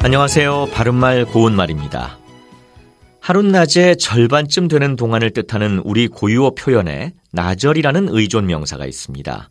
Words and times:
안녕하세요. 0.00 0.68
바른말 0.72 1.24
고운말입니다. 1.24 2.18
하룻낮에 3.20 3.96
절반쯤 3.96 4.68
되는 4.68 4.94
동안을 4.94 5.32
뜻하는 5.32 5.80
우리 5.84 6.06
고유어 6.06 6.52
표현에 6.52 7.12
나절이라는 7.32 8.08
의존 8.10 8.46
명사가 8.46 8.86
있습니다. 8.86 9.50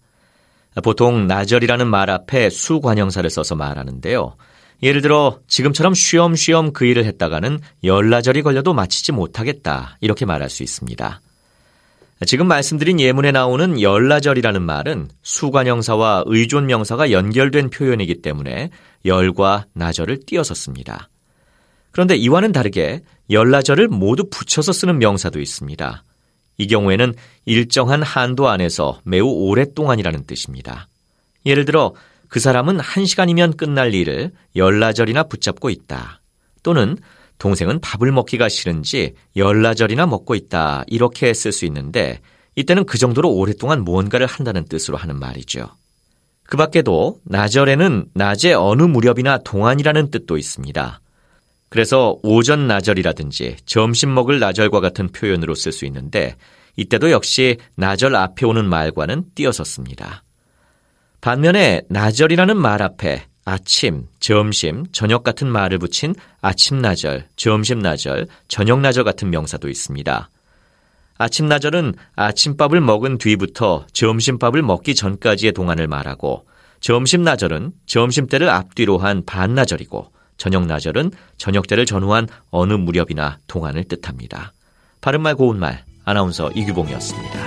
보통 0.84 1.28
나절이라는 1.28 1.86
말 1.88 2.10
앞에 2.10 2.50
수관형사를 2.50 3.30
써서 3.30 3.56
말하는데요. 3.56 4.36
예를 4.84 5.02
들어 5.02 5.40
지금처럼 5.48 5.94
쉬엄쉬엄 5.94 6.72
그 6.72 6.86
일을 6.86 7.04
했다가는 7.06 7.60
열나절이 7.84 8.42
걸려도 8.42 8.74
마치지 8.74 9.12
못하겠다 9.12 9.98
이렇게 10.00 10.26
말할 10.26 10.50
수 10.50 10.64
있습니다. 10.64 11.22
지금 12.26 12.48
말씀드린 12.48 13.00
예문에 13.00 13.32
나오는 13.32 13.80
열나절이라는 13.80 14.62
말은 14.64 15.10
수관형사와 15.22 16.24
의존명사가 16.26 17.12
연결된 17.12 17.70
표현이기 17.70 18.24
때문에 18.24 18.72
열과 19.08 19.66
나절을 19.74 20.20
띄어서 20.26 20.54
씁니다. 20.54 21.10
그런데 21.92 22.16
이와는 22.16 22.52
다르게 22.52 23.02
열나절을 23.30 23.88
모두 23.88 24.30
붙여서 24.30 24.72
쓰는 24.72 25.00
명사도 25.00 25.40
있습니다. 25.40 26.04
이 26.60 26.68
경우에는 26.68 27.14
일정한 27.46 28.04
한도 28.04 28.50
안에서 28.50 29.02
매우 29.04 29.28
오랫동안이라는 29.28 30.26
뜻입니다. 30.26 30.88
예를 31.46 31.66
들어 31.66 31.94
그 32.28 32.40
사람은 32.40 32.80
한 32.80 33.06
시간이면 33.06 33.58
끝날 33.58 33.94
일을 33.94 34.32
열나절이나 34.56 35.24
붙잡고 35.24 35.70
있다. 35.70 36.22
또는 36.64 36.98
동생은 37.38 37.80
밥을 37.80 38.12
먹기가 38.12 38.50
싫은지 38.50 39.14
열나절이나 39.36 40.08
먹고 40.08 40.36
있다. 40.36 40.84
이렇게 40.88 41.34
쓸 41.34 41.52
수 41.52 41.66
있는데 41.66 42.20
이때는 42.56 42.86
그 42.86 42.98
정도로 42.98 43.32
오랫동안 43.32 43.84
무언가를 43.84 44.26
한다는 44.26 44.66
뜻으로 44.66 44.98
하는 44.98 45.20
말이죠. 45.20 45.70
그 46.48 46.56
밖에도 46.56 47.20
나절에는 47.26 48.06
낮에 48.14 48.54
어느 48.54 48.84
무렵이나 48.84 49.38
동안이라는 49.40 50.12
뜻도 50.12 50.38
있습니다. 50.38 51.02
그래서 51.70 52.18
오전 52.24 52.68
나절이라든지 52.68 53.58
점심 53.66 54.14
먹을 54.14 54.40
나절과 54.40 54.80
같은 54.80 55.10
표현으로 55.10 55.54
쓸 55.56 55.74
수 55.74 55.86
있는데 55.86 56.36
이때도 56.78 57.12
역시 57.12 57.58
나절 57.76 58.16
앞에 58.16 58.46
오는 58.46 58.66
말과는 58.66 59.26
띄어서 59.36 59.66
씁니다. 59.66 60.24
반면에 61.20 61.82
나절이라는 61.90 62.56
말 62.56 62.82
앞에 62.82 63.26
아침, 63.44 64.06
점심, 64.20 64.86
저녁 64.92 65.24
같은 65.24 65.48
말을 65.48 65.80
붙인 65.80 66.16
아침나절, 66.42 67.28
점심나절, 67.36 68.28
저녁나절 68.48 69.04
같은 69.04 69.30
명사도 69.30 69.68
있습니다. 69.70 70.30
아침나절은 71.18 71.96
아침밥을 72.16 72.82
먹은 72.82 73.18
뒤부터 73.18 73.86
점심밥을 73.92 74.62
먹기 74.62 74.96
전까지의 74.96 75.54
동안을 75.54 75.88
말하고 75.88 76.46
점심나절은 76.80 77.72
점심때를 77.86 78.50
앞뒤로 78.50 78.98
한 78.98 79.26
반나절이고 79.26 80.12
저녁나절은 80.38 81.12
저녁때를 81.38 81.86
전후한 81.86 82.28
어느 82.52 82.74
무렵이나 82.74 83.40
동안을 83.48 83.86
뜻합니다. 83.86 84.54
바른말 85.02 85.36
고운말 85.36 85.84
아나운서 86.06 86.52
이규봉이었습니다. 86.52 87.47